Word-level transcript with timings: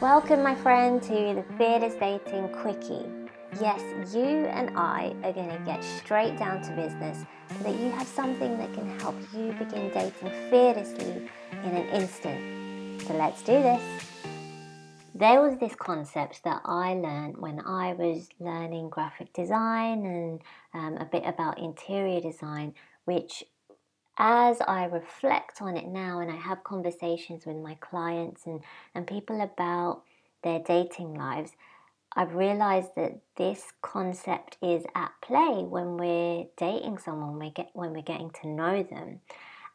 Welcome, 0.00 0.42
my 0.42 0.54
friend, 0.54 1.02
to 1.02 1.12
the 1.12 1.44
Fearless 1.58 1.92
Dating 1.96 2.48
Quickie. 2.48 3.04
Yes, 3.60 3.82
you 4.14 4.46
and 4.46 4.70
I 4.74 5.14
are 5.22 5.32
going 5.34 5.50
to 5.50 5.62
get 5.66 5.84
straight 5.84 6.38
down 6.38 6.62
to 6.62 6.70
business 6.70 7.18
so 7.50 7.64
that 7.64 7.78
you 7.78 7.90
have 7.90 8.06
something 8.06 8.56
that 8.56 8.72
can 8.72 8.98
help 9.00 9.14
you 9.34 9.52
begin 9.58 9.90
dating 9.90 10.30
fearlessly 10.48 11.28
in 11.52 11.76
an 11.76 11.86
instant. 11.88 13.02
So 13.02 13.12
let's 13.12 13.42
do 13.42 13.52
this. 13.52 13.82
There 15.14 15.42
was 15.42 15.58
this 15.58 15.74
concept 15.74 16.44
that 16.44 16.62
I 16.64 16.94
learned 16.94 17.36
when 17.36 17.60
I 17.60 17.92
was 17.92 18.30
learning 18.38 18.88
graphic 18.88 19.34
design 19.34 20.06
and 20.06 20.40
um, 20.72 20.96
a 20.96 21.04
bit 21.04 21.24
about 21.26 21.58
interior 21.58 22.22
design, 22.22 22.72
which 23.04 23.44
as 24.20 24.60
I 24.68 24.84
reflect 24.84 25.62
on 25.62 25.78
it 25.78 25.88
now 25.88 26.20
and 26.20 26.30
I 26.30 26.36
have 26.36 26.62
conversations 26.62 27.46
with 27.46 27.56
my 27.56 27.74
clients 27.80 28.44
and, 28.44 28.60
and 28.94 29.06
people 29.06 29.40
about 29.40 30.02
their 30.44 30.58
dating 30.60 31.14
lives, 31.14 31.52
I've 32.14 32.34
realized 32.34 32.90
that 32.96 33.20
this 33.36 33.72
concept 33.80 34.58
is 34.60 34.84
at 34.94 35.12
play 35.22 35.64
when 35.64 35.96
we're 35.96 36.44
dating 36.58 36.98
someone, 36.98 37.38
we 37.38 37.50
get, 37.50 37.70
when 37.72 37.94
we're 37.94 38.02
getting 38.02 38.30
to 38.42 38.48
know 38.48 38.82
them. 38.82 39.20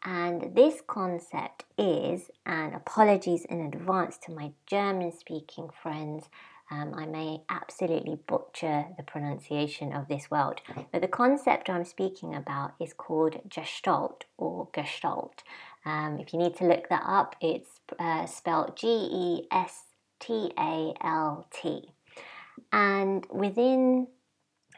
And 0.03 0.55
this 0.55 0.84
concept 0.85 1.63
is, 1.79 2.29
and 2.45 2.75
apologies 2.75 3.45
in 3.45 3.62
advance 3.62 4.20
to 4.25 4.31
my 4.31 4.51
German 4.67 5.12
speaking 5.12 5.70
friends, 5.81 6.25
um, 6.71 6.93
I 6.95 7.05
may 7.05 7.41
absolutely 7.49 8.17
butcher 8.27 8.85
the 8.97 9.03
pronunciation 9.03 9.93
of 9.93 10.07
this 10.07 10.31
word, 10.31 10.61
but 10.91 11.01
the 11.01 11.07
concept 11.07 11.69
I'm 11.69 11.85
speaking 11.85 12.33
about 12.33 12.73
is 12.79 12.93
called 12.93 13.41
Gestalt 13.47 14.25
or 14.37 14.70
Gestalt. 14.73 15.43
Um, 15.85 16.17
if 16.20 16.33
you 16.33 16.39
need 16.39 16.55
to 16.57 16.65
look 16.65 16.89
that 16.89 17.03
up, 17.05 17.35
it's 17.39 17.70
uh, 17.99 18.25
spelled 18.25 18.75
G 18.75 18.87
E 18.87 19.47
S 19.51 19.83
T 20.20 20.51
A 20.57 20.93
L 21.03 21.47
T. 21.51 21.91
And 22.71 23.27
within 23.31 24.07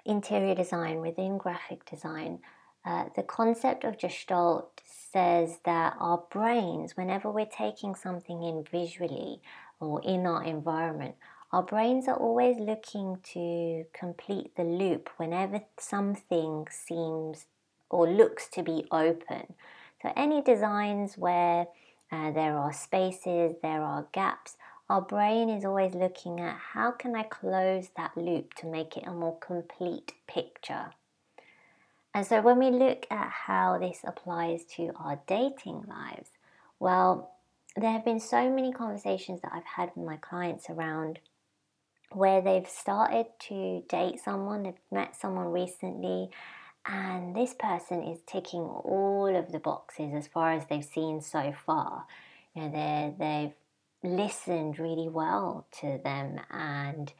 interior 0.05 0.55
design, 0.55 0.99
within 0.99 1.37
graphic 1.37 1.85
design, 1.89 2.39
uh, 2.85 3.05
the 3.15 3.23
concept 3.23 3.83
of 3.83 3.97
Gestalt 3.97 4.81
says 4.85 5.59
that 5.65 5.95
our 5.99 6.23
brains, 6.31 6.95
whenever 6.95 7.31
we're 7.31 7.45
taking 7.45 7.95
something 7.95 8.43
in 8.43 8.63
visually 8.69 9.41
or 9.79 10.01
in 10.03 10.25
our 10.25 10.43
environment, 10.43 11.15
our 11.51 11.63
brains 11.63 12.07
are 12.07 12.17
always 12.17 12.57
looking 12.57 13.19
to 13.33 13.85
complete 13.93 14.55
the 14.57 14.63
loop 14.63 15.09
whenever 15.17 15.61
something 15.79 16.67
seems 16.69 17.45
or 17.89 18.09
looks 18.09 18.49
to 18.49 18.63
be 18.63 18.85
open. 18.91 19.53
So, 20.01 20.11
any 20.15 20.41
designs 20.41 21.17
where 21.17 21.67
uh, 22.11 22.31
there 22.31 22.57
are 22.57 22.73
spaces, 22.73 23.55
there 23.61 23.81
are 23.81 24.07
gaps, 24.11 24.57
our 24.89 25.01
brain 25.01 25.49
is 25.49 25.65
always 25.65 25.95
looking 25.95 26.39
at 26.39 26.57
how 26.73 26.91
can 26.91 27.15
I 27.15 27.23
close 27.23 27.89
that 27.95 28.15
loop 28.15 28.53
to 28.55 28.67
make 28.67 28.95
it 28.97 29.07
a 29.07 29.11
more 29.11 29.37
complete 29.39 30.13
picture. 30.27 30.91
And 32.13 32.25
so, 32.25 32.41
when 32.41 32.59
we 32.59 32.71
look 32.71 33.07
at 33.09 33.29
how 33.29 33.77
this 33.77 34.01
applies 34.03 34.65
to 34.75 34.91
our 34.99 35.21
dating 35.27 35.85
lives, 35.87 36.31
well, 36.79 37.31
there 37.77 37.91
have 37.91 38.03
been 38.03 38.19
so 38.19 38.49
many 38.49 38.73
conversations 38.73 39.41
that 39.41 39.51
I've 39.53 39.63
had 39.63 39.91
with 39.95 40.05
my 40.05 40.17
clients 40.17 40.69
around 40.69 41.19
where 42.11 42.41
they've 42.41 42.67
started 42.67 43.27
to 43.47 43.83
date 43.89 44.19
someone, 44.23 44.63
they've 44.63 44.73
met 44.91 45.15
someone 45.15 45.47
recently, 45.47 46.29
and 46.85 47.35
this 47.35 47.53
person 47.53 48.03
is 48.03 48.19
ticking 48.25 48.61
all 48.61 49.35
of 49.35 49.51
the 49.51 49.59
boxes 49.59 50.13
as 50.13 50.27
far 50.27 50.53
as 50.53 50.65
they've 50.67 50.83
seen 50.83 51.21
so 51.21 51.53
far. 51.65 52.05
You 52.55 52.63
know, 52.63 52.69
they 52.71 53.13
they've 53.19 54.11
listened 54.11 54.79
really 54.79 55.09
well 55.09 55.67
to 55.81 55.99
them, 56.03 56.39
and 56.49 57.11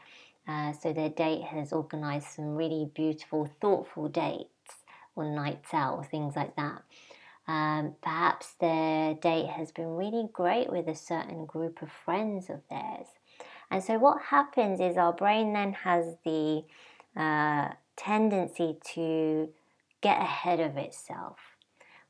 uh, 0.48 0.72
so 0.72 0.94
their 0.94 1.10
date 1.10 1.44
has 1.44 1.74
organized 1.74 2.28
some 2.28 2.56
really 2.56 2.90
beautiful, 2.96 3.50
thoughtful 3.60 4.08
dates 4.08 4.48
or 5.16 5.26
nights 5.26 5.74
out 5.74 5.98
or 5.98 6.06
things 6.06 6.36
like 6.36 6.56
that. 6.56 6.84
Um, 7.48 7.96
perhaps 8.02 8.54
their 8.60 9.14
date 9.16 9.48
has 9.48 9.72
been 9.72 9.96
really 9.96 10.28
great 10.34 10.70
with 10.70 10.88
a 10.88 10.96
certain 10.96 11.46
group 11.46 11.82
of 11.82 11.90
friends 11.92 12.50
of 12.50 12.62
theirs. 12.70 13.08
And 13.70 13.84
so, 13.84 13.98
what 13.98 14.22
happens 14.22 14.80
is 14.80 14.98
our 14.98 15.14
brain 15.14 15.54
then 15.54 15.74
has 15.74 16.16
the 16.24 16.64
uh, 17.16 17.70
tendency 17.96 18.78
to 18.94 19.50
get 20.02 20.22
ahead 20.22 20.60
of 20.60 20.78
itself. 20.78 21.38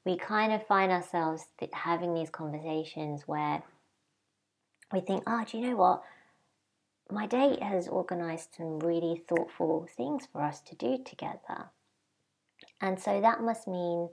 We 0.05 0.17
kind 0.17 0.53
of 0.53 0.65
find 0.67 0.91
ourselves 0.91 1.45
having 1.73 2.13
these 2.13 2.29
conversations 2.29 3.23
where 3.25 3.63
we 4.93 5.01
think, 5.01 5.23
oh, 5.27 5.43
do 5.49 5.57
you 5.57 5.69
know 5.69 5.75
what? 5.75 6.03
My 7.09 7.25
date 7.25 7.61
has 7.61 7.87
organized 7.87 8.49
some 8.57 8.79
really 8.79 9.23
thoughtful 9.27 9.87
things 9.95 10.27
for 10.31 10.43
us 10.43 10.61
to 10.61 10.75
do 10.75 10.97
together. 11.03 11.71
And 12.81 12.99
so 12.99 13.19
that 13.21 13.41
must 13.41 13.67
mean 13.67 14.09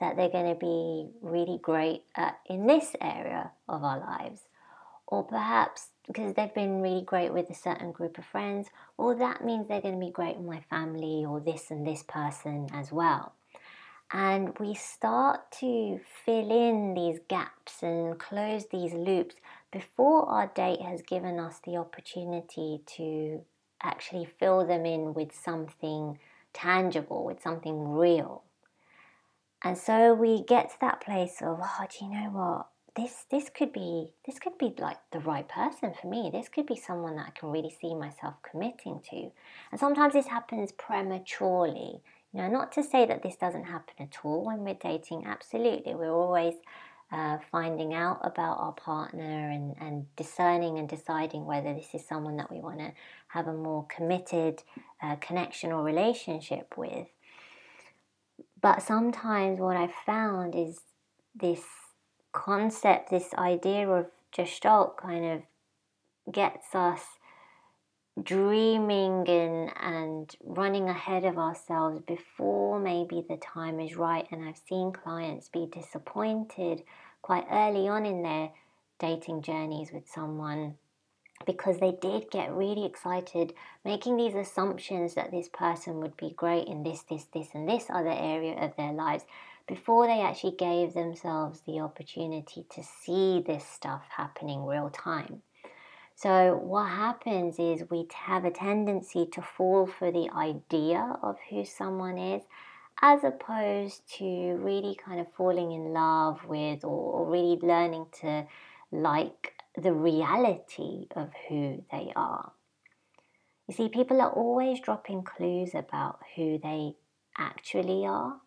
that 0.00 0.16
they're 0.16 0.28
going 0.28 0.52
to 0.52 0.58
be 0.58 1.08
really 1.22 1.58
great 1.60 2.02
at, 2.14 2.38
in 2.48 2.66
this 2.66 2.94
area 3.00 3.50
of 3.68 3.82
our 3.82 3.98
lives 3.98 4.42
or 5.06 5.24
perhaps 5.24 5.88
because 6.06 6.34
they've 6.34 6.54
been 6.54 6.80
really 6.80 7.02
great 7.02 7.32
with 7.32 7.50
a 7.50 7.54
certain 7.54 7.92
group 7.92 8.18
of 8.18 8.24
friends, 8.24 8.68
or 8.96 9.14
that 9.14 9.44
means 9.44 9.66
they're 9.66 9.80
going 9.80 9.98
to 9.98 10.06
be 10.06 10.12
great 10.12 10.36
with 10.36 10.46
my 10.46 10.60
family 10.70 11.24
or 11.24 11.40
this 11.40 11.70
and 11.70 11.86
this 11.86 12.02
person 12.02 12.68
as 12.72 12.92
well. 12.92 13.32
And 14.12 14.56
we 14.60 14.74
start 14.74 15.50
to 15.60 16.00
fill 16.24 16.50
in 16.50 16.94
these 16.94 17.18
gaps 17.28 17.82
and 17.82 18.18
close 18.18 18.66
these 18.66 18.94
loops 18.94 19.34
before 19.72 20.28
our 20.28 20.46
date 20.46 20.80
has 20.80 21.02
given 21.02 21.40
us 21.40 21.60
the 21.64 21.76
opportunity 21.76 22.82
to 22.96 23.42
actually 23.82 24.24
fill 24.38 24.64
them 24.64 24.86
in 24.86 25.12
with 25.12 25.34
something 25.34 26.18
tangible, 26.52 27.24
with 27.24 27.42
something 27.42 27.88
real. 27.88 28.44
And 29.62 29.76
so 29.76 30.14
we 30.14 30.44
get 30.44 30.70
to 30.70 30.76
that 30.82 31.00
place 31.00 31.42
of, 31.42 31.58
oh, 31.60 31.86
do 31.90 32.04
you 32.04 32.12
know 32.12 32.30
what? 32.30 32.68
This 32.96 33.26
this 33.30 33.50
could 33.50 33.72
be 33.72 34.12
this 34.24 34.38
could 34.38 34.56
be 34.58 34.74
like 34.78 34.98
the 35.12 35.20
right 35.20 35.48
person 35.48 35.92
for 36.00 36.08
me. 36.08 36.30
This 36.32 36.48
could 36.48 36.66
be 36.66 36.76
someone 36.76 37.16
that 37.16 37.26
I 37.28 37.38
can 37.38 37.50
really 37.50 37.74
see 37.80 37.94
myself 37.94 38.34
committing 38.48 39.00
to. 39.10 39.30
And 39.70 39.78
sometimes 39.78 40.14
this 40.14 40.26
happens 40.26 40.72
prematurely. 40.72 42.00
You 42.32 42.42
know, 42.42 42.48
not 42.48 42.72
to 42.72 42.82
say 42.82 43.06
that 43.06 43.22
this 43.22 43.36
doesn't 43.36 43.64
happen 43.64 43.94
at 44.00 44.16
all 44.24 44.44
when 44.44 44.60
we're 44.60 44.74
dating. 44.74 45.24
Absolutely, 45.26 45.94
we're 45.94 46.12
always 46.12 46.54
uh, 47.12 47.38
finding 47.52 47.94
out 47.94 48.20
about 48.24 48.58
our 48.58 48.72
partner 48.72 49.50
and, 49.50 49.74
and 49.80 50.06
discerning 50.16 50.78
and 50.78 50.88
deciding 50.88 51.44
whether 51.44 51.72
this 51.72 51.94
is 51.94 52.06
someone 52.06 52.36
that 52.36 52.50
we 52.50 52.60
want 52.60 52.78
to 52.78 52.92
have 53.28 53.46
a 53.46 53.52
more 53.52 53.86
committed 53.86 54.62
uh, 55.02 55.16
connection 55.16 55.70
or 55.70 55.82
relationship 55.82 56.74
with. 56.76 57.06
But 58.60 58.82
sometimes 58.82 59.60
what 59.60 59.76
I've 59.76 59.94
found 60.04 60.54
is 60.54 60.80
this 61.34 61.62
concept, 62.32 63.10
this 63.10 63.32
idea 63.34 63.88
of 63.88 64.06
gestalt 64.32 64.96
kind 64.96 65.24
of 65.24 66.32
gets 66.32 66.74
us 66.74 67.02
dreaming 68.22 69.28
and, 69.28 69.72
and 69.80 70.36
running 70.42 70.88
ahead 70.88 71.24
of 71.24 71.38
ourselves 71.38 72.00
before 72.06 72.78
maybe 72.80 73.24
the 73.28 73.36
time 73.36 73.78
is 73.80 73.96
right. 73.96 74.26
And 74.30 74.48
I've 74.48 74.60
seen 74.68 74.92
clients 74.92 75.48
be 75.48 75.68
disappointed 75.70 76.82
quite 77.22 77.46
early 77.50 77.88
on 77.88 78.06
in 78.06 78.22
their 78.22 78.50
dating 78.98 79.42
journeys 79.42 79.92
with 79.92 80.08
someone 80.08 80.74
because 81.44 81.78
they 81.78 81.92
did 82.00 82.30
get 82.30 82.54
really 82.54 82.86
excited 82.86 83.52
making 83.84 84.16
these 84.16 84.34
assumptions 84.34 85.14
that 85.14 85.30
this 85.30 85.48
person 85.48 86.00
would 86.00 86.16
be 86.16 86.32
great 86.36 86.66
in 86.66 86.82
this, 86.82 87.02
this, 87.02 87.24
this, 87.34 87.48
and 87.54 87.68
this 87.68 87.86
other 87.90 88.10
area 88.10 88.56
of 88.58 88.74
their 88.76 88.92
lives 88.92 89.24
before 89.66 90.06
they 90.06 90.20
actually 90.20 90.56
gave 90.56 90.94
themselves 90.94 91.60
the 91.66 91.80
opportunity 91.80 92.64
to 92.70 92.82
see 92.82 93.42
this 93.46 93.66
stuff 93.66 94.02
happening 94.16 94.64
real 94.64 94.90
time. 94.90 95.42
So, 96.14 96.56
what 96.62 96.88
happens 96.88 97.58
is 97.58 97.90
we 97.90 98.06
have 98.14 98.46
a 98.46 98.50
tendency 98.50 99.26
to 99.32 99.42
fall 99.42 99.86
for 99.86 100.10
the 100.10 100.30
idea 100.34 101.18
of 101.22 101.36
who 101.50 101.64
someone 101.64 102.16
is 102.16 102.42
as 103.02 103.22
opposed 103.24 104.00
to 104.16 104.24
really 104.24 104.96
kind 105.04 105.20
of 105.20 105.26
falling 105.34 105.72
in 105.72 105.92
love 105.92 106.42
with 106.46 106.84
or, 106.84 107.26
really 107.26 107.58
learning 107.60 108.06
to 108.20 108.46
like 108.90 109.52
the 109.76 109.92
reality 109.92 111.06
of 111.14 111.30
who 111.48 111.84
they 111.90 112.12
are. 112.16 112.52
You 113.68 113.74
see, 113.74 113.88
people 113.88 114.20
are 114.20 114.30
always 114.30 114.80
dropping 114.80 115.22
clues 115.22 115.74
about 115.74 116.20
who 116.36 116.58
they 116.58 116.94
actually 117.36 118.06
are 118.06 118.40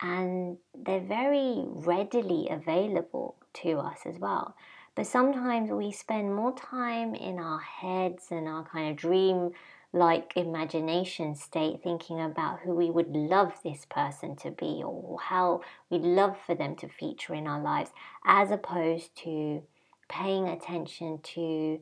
and 0.00 0.58
they're 0.74 1.00
very 1.00 1.64
readily 1.66 2.48
available 2.50 3.36
to 3.54 3.78
us 3.78 4.00
as 4.04 4.18
well. 4.18 4.54
But 4.94 5.06
sometimes 5.06 5.70
we 5.70 5.92
spend 5.92 6.34
more 6.34 6.54
time 6.54 7.14
in 7.14 7.38
our 7.38 7.60
heads 7.60 8.26
and 8.30 8.46
our 8.48 8.64
kind 8.64 8.90
of 8.90 8.96
dream 8.96 9.52
like 9.92 10.32
imagination 10.36 11.34
state 11.34 11.80
thinking 11.82 12.20
about 12.20 12.60
who 12.60 12.74
we 12.74 12.90
would 12.90 13.14
love 13.14 13.52
this 13.62 13.86
person 13.88 14.36
to 14.36 14.50
be 14.50 14.82
or 14.84 15.18
how 15.20 15.62
we'd 15.88 16.02
love 16.02 16.36
for 16.44 16.54
them 16.54 16.76
to 16.76 16.88
feature 16.88 17.34
in 17.34 17.46
our 17.46 17.62
lives 17.62 17.90
as 18.26 18.50
opposed 18.50 19.16
to 19.16 19.62
paying 20.08 20.48
attention 20.48 21.20
to 21.22 21.80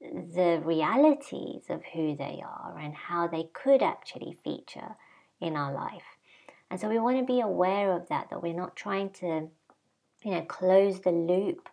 the 0.00 0.60
realities 0.64 1.62
of 1.68 1.82
who 1.94 2.16
they 2.16 2.42
are 2.44 2.78
and 2.78 2.94
how 2.94 3.28
they 3.28 3.48
could 3.52 3.82
actually 3.82 4.36
feature 4.44 4.96
in 5.40 5.56
our 5.56 5.72
life. 5.72 6.02
And 6.70 6.80
so 6.80 6.88
we 6.88 6.98
want 6.98 7.18
to 7.18 7.24
be 7.24 7.40
aware 7.40 7.92
of 7.92 8.08
that, 8.08 8.30
that 8.30 8.42
we're 8.42 8.54
not 8.54 8.76
trying 8.76 9.10
to, 9.20 9.48
you 10.24 10.30
know, 10.30 10.42
close 10.42 11.00
the 11.00 11.10
loop 11.10 11.68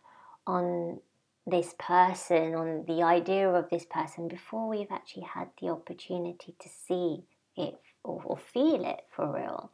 on 0.46 1.00
this 1.48 1.74
person, 1.80 2.54
on 2.54 2.84
the 2.86 3.02
idea 3.02 3.50
of 3.50 3.70
this 3.70 3.86
person 3.86 4.28
before 4.28 4.68
we've 4.68 4.92
actually 4.92 5.24
had 5.24 5.50
the 5.62 5.70
opportunity 5.70 6.56
to 6.60 6.70
see 6.70 7.24
it 7.56 7.80
or, 8.04 8.22
or 8.26 8.38
feel 8.38 8.86
it 8.86 9.02
for 9.10 9.34
real. 9.34 9.72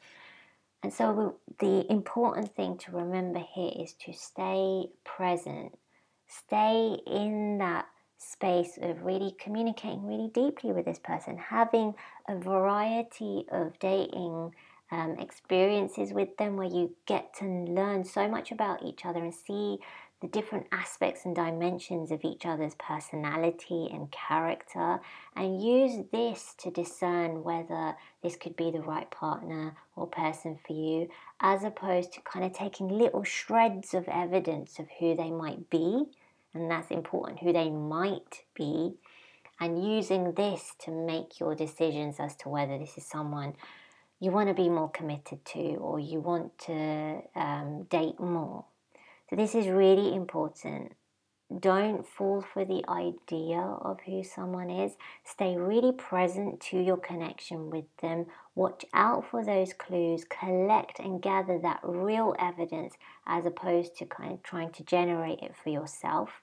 And 0.83 0.93
so 0.93 1.37
the 1.59 1.91
important 1.91 2.55
thing 2.55 2.77
to 2.77 2.91
remember 2.91 3.39
here 3.39 3.71
is 3.75 3.93
to 4.05 4.13
stay 4.13 4.85
present, 5.03 5.77
stay 6.27 6.97
in 7.07 7.57
that 7.59 7.87
space 8.17 8.77
of 8.81 9.03
really 9.03 9.35
communicating 9.39 10.05
really 10.05 10.29
deeply 10.33 10.71
with 10.71 10.85
this 10.85 10.99
person, 10.99 11.37
having 11.37 11.93
a 12.27 12.35
variety 12.35 13.45
of 13.51 13.77
dating 13.79 14.51
um, 14.91 15.15
experiences 15.19 16.13
with 16.13 16.37
them 16.37 16.57
where 16.57 16.67
you 16.67 16.95
get 17.05 17.33
to 17.35 17.45
learn 17.45 18.03
so 18.03 18.27
much 18.27 18.51
about 18.51 18.83
each 18.83 19.05
other 19.05 19.19
and 19.19 19.33
see 19.33 19.77
different 20.31 20.67
aspects 20.71 21.25
and 21.25 21.35
dimensions 21.35 22.11
of 22.11 22.23
each 22.23 22.45
other's 22.45 22.75
personality 22.75 23.89
and 23.91 24.11
character, 24.11 24.99
and 25.35 25.63
use 25.63 26.05
this 26.11 26.53
to 26.59 26.71
discern 26.71 27.43
whether 27.43 27.95
this 28.23 28.35
could 28.35 28.55
be 28.55 28.71
the 28.71 28.81
right 28.81 29.09
partner 29.11 29.75
or 29.95 30.07
person 30.07 30.57
for 30.65 30.73
you, 30.73 31.09
as 31.39 31.63
opposed 31.63 32.13
to 32.13 32.21
kind 32.21 32.45
of 32.45 32.53
taking 32.53 32.87
little 32.87 33.23
shreds 33.23 33.93
of 33.93 34.07
evidence 34.07 34.79
of 34.79 34.87
who 34.99 35.15
they 35.15 35.31
might 35.31 35.69
be, 35.69 36.03
and 36.53 36.69
that's 36.69 36.91
important, 36.91 37.39
who 37.39 37.53
they 37.53 37.69
might 37.69 38.43
be, 38.53 38.93
and 39.59 39.85
using 39.85 40.33
this 40.33 40.75
to 40.79 40.91
make 40.91 41.39
your 41.39 41.55
decisions 41.55 42.19
as 42.19 42.35
to 42.35 42.49
whether 42.49 42.77
this 42.77 42.97
is 42.97 43.05
someone 43.05 43.55
you 44.19 44.31
want 44.31 44.47
to 44.47 44.53
be 44.53 44.69
more 44.69 44.89
committed 44.89 45.43
to 45.45 45.75
or 45.75 45.99
you 45.99 46.19
want 46.19 46.57
to 46.57 47.21
um, 47.35 47.83
date 47.89 48.19
more. 48.19 48.65
So, 49.29 49.35
this 49.35 49.55
is 49.55 49.67
really 49.67 50.15
important. 50.15 50.93
Don't 51.59 52.07
fall 52.07 52.41
for 52.41 52.65
the 52.65 52.83
idea 52.89 53.59
of 53.59 53.99
who 54.01 54.23
someone 54.23 54.71
is. 54.71 54.93
Stay 55.23 55.55
really 55.55 55.91
present 55.91 56.59
to 56.71 56.79
your 56.79 56.97
connection 56.97 57.69
with 57.69 57.85
them. 58.01 58.25
Watch 58.55 58.83
out 58.93 59.29
for 59.29 59.45
those 59.45 59.71
clues. 59.73 60.25
Collect 60.25 60.99
and 60.99 61.21
gather 61.21 61.59
that 61.59 61.81
real 61.83 62.35
evidence 62.39 62.95
as 63.27 63.45
opposed 63.45 63.95
to 63.97 64.05
kind 64.05 64.33
of 64.33 64.41
trying 64.41 64.71
to 64.71 64.83
generate 64.83 65.39
it 65.41 65.55
for 65.55 65.69
yourself. 65.69 66.41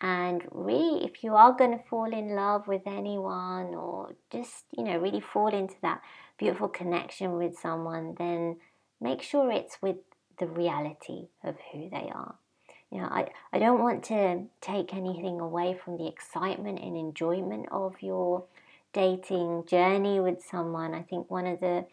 And 0.00 0.42
really, 0.50 1.04
if 1.04 1.24
you 1.24 1.34
are 1.34 1.52
going 1.52 1.76
to 1.76 1.84
fall 1.84 2.12
in 2.12 2.36
love 2.36 2.68
with 2.68 2.82
anyone 2.86 3.74
or 3.74 4.14
just, 4.30 4.64
you 4.76 4.84
know, 4.84 4.98
really 4.98 5.20
fall 5.20 5.48
into 5.48 5.76
that 5.82 6.02
beautiful 6.38 6.68
connection 6.68 7.32
with 7.36 7.58
someone, 7.58 8.14
then 8.18 8.58
make 9.00 9.22
sure 9.22 9.50
it's 9.50 9.78
with 9.82 9.96
the 10.38 10.46
reality 10.46 11.28
of 11.42 11.56
who 11.72 11.88
they 11.90 12.10
are. 12.14 12.34
You 12.90 13.00
know, 13.00 13.08
I, 13.08 13.28
I 13.52 13.58
don't 13.58 13.82
want 13.82 14.04
to 14.04 14.44
take 14.60 14.94
anything 14.94 15.40
away 15.40 15.76
from 15.82 15.96
the 15.96 16.06
excitement 16.06 16.78
and 16.80 16.96
enjoyment 16.96 17.66
of 17.72 17.96
your 18.00 18.44
dating 18.92 19.64
journey 19.66 20.20
with 20.20 20.42
someone. 20.42 20.94
I 20.94 21.02
think 21.02 21.30
one 21.30 21.46
of 21.46 21.60
the 21.60 21.86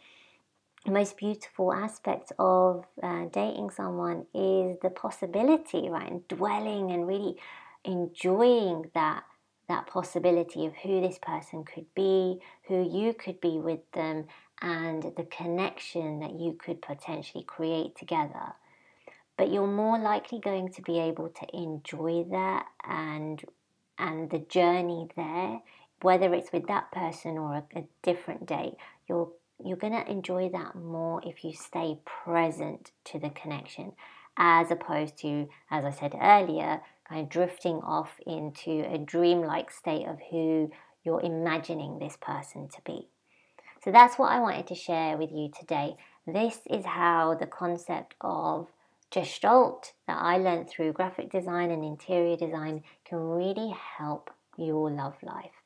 most 0.86 1.18
beautiful 1.18 1.74
aspects 1.74 2.32
of 2.40 2.86
uh, 3.02 3.26
dating 3.32 3.72
someone 3.72 4.26
is 4.34 4.78
the 4.82 4.92
possibility, 4.94 5.90
right? 5.90 6.10
And 6.10 6.28
dwelling 6.28 6.92
and 6.92 7.08
really 7.08 7.36
enjoying 7.84 8.92
that 8.94 9.24
that 9.68 9.88
possibility 9.88 10.66
of 10.66 10.74
who 10.84 11.00
this 11.00 11.18
person 11.22 11.64
could 11.64 11.86
be, 11.96 12.40
who 12.68 12.84
you 12.84 13.14
could 13.14 13.40
be 13.40 13.58
with 13.58 13.80
them, 13.94 14.26
and 14.62 15.04
the 15.16 15.24
connection 15.24 16.20
that 16.20 16.40
you 16.40 16.54
could 16.54 16.82
potentially 16.82 17.44
create 17.44 17.96
together. 17.96 18.54
But 19.38 19.52
you're 19.52 19.68
more 19.68 19.98
likely 19.98 20.40
going 20.40 20.70
to 20.74 20.82
be 20.82 21.00
able 21.00 21.30
to 21.30 21.56
enjoy 21.56 22.26
that 22.32 22.68
and 22.88 23.44
and 23.98 24.30
the 24.30 24.40
journey 24.40 25.08
there, 25.16 25.62
whether 26.02 26.34
it's 26.34 26.52
with 26.52 26.68
that 26.68 26.92
person 26.92 27.38
or 27.38 27.56
a, 27.56 27.80
a 27.80 27.84
different 28.04 28.46
date. 28.46 28.76
You're 29.08 29.30
you're 29.64 29.78
going 29.78 29.94
to 29.94 30.10
enjoy 30.10 30.50
that 30.50 30.76
more 30.76 31.22
if 31.24 31.44
you 31.44 31.54
stay 31.54 32.00
present 32.06 32.92
to 33.06 33.20
the 33.20 33.30
connection 33.30 33.94
as 34.38 34.72
opposed 34.72 35.18
to 35.20 35.48
as 35.70 35.86
I 35.86 35.92
said 35.92 36.16
earlier, 36.20 36.82
kind 37.08 37.22
of 37.22 37.30
drifting 37.30 37.78
off 37.78 38.20
into 38.26 38.86
a 38.92 38.98
dreamlike 38.98 39.72
state 39.72 40.08
of 40.08 40.20
who 40.30 40.72
you're 41.04 41.22
imagining 41.22 42.00
this 42.00 42.18
person 42.20 42.68
to 42.70 42.82
be. 42.86 43.08
So 43.84 43.92
that's 43.92 44.20
what 44.20 44.32
I 44.32 44.40
wanted 44.40 44.68
to 44.68 44.76
share 44.76 45.18
with 45.18 45.32
you 45.32 45.50
today. 45.50 45.96
This 46.28 46.60
is 46.70 46.86
how 46.86 47.36
the 47.36 47.48
concept 47.48 48.16
of 48.22 48.68
Gestalt 49.10 49.94
that 50.08 50.18
I 50.18 50.38
learned 50.38 50.70
through 50.70 50.94
graphic 50.94 51.32
design 51.32 51.72
and 51.72 51.84
interior 51.84 52.38
design 52.38 52.84
can 53.06 53.18
really 53.18 53.76
help 53.98 54.30
your 54.58 54.92
love 54.92 55.16
life. 55.24 55.64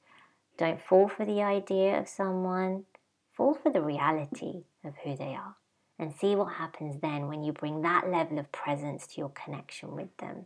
Don't 0.57 0.81
fall 0.81 1.09
for 1.09 1.25
the 1.25 1.41
idea 1.41 1.99
of 1.99 2.07
someone, 2.07 2.85
fall 3.33 3.53
for 3.53 3.71
the 3.71 3.81
reality 3.81 4.63
of 4.83 4.93
who 5.03 5.17
they 5.17 5.35
are 5.35 5.55
and 5.99 6.13
see 6.13 6.35
what 6.35 6.53
happens 6.53 7.01
then 7.01 7.27
when 7.27 7.43
you 7.43 7.51
bring 7.51 7.81
that 7.81 8.09
level 8.09 8.39
of 8.39 8.51
presence 8.51 9.07
to 9.07 9.21
your 9.21 9.29
connection 9.29 9.93
with 9.93 10.15
them. 10.17 10.45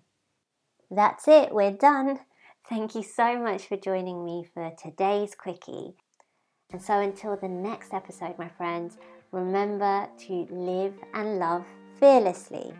That's 0.89 1.27
it, 1.27 1.53
we're 1.53 1.71
done. 1.71 2.19
Thank 2.67 2.95
you 2.95 3.03
so 3.03 3.37
much 3.37 3.67
for 3.67 3.77
joining 3.77 4.25
me 4.25 4.45
for 4.53 4.71
today's 4.81 5.35
quickie. 5.35 5.93
And 6.71 6.81
so 6.81 6.99
until 6.99 7.35
the 7.35 7.47
next 7.47 7.93
episode, 7.93 8.37
my 8.37 8.47
friends, 8.47 8.97
remember 9.31 10.07
to 10.27 10.47
live 10.51 10.93
and 11.15 11.39
love 11.39 11.65
fearlessly. 11.99 12.71